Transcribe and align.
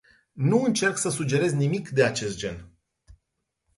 Nu 0.33 0.63
încerc 0.63 0.97
să 0.97 1.09
sugerez 1.09 1.51
nimic 1.53 1.89
de 1.89 2.03
acest 2.03 2.37
gen. 2.37 2.67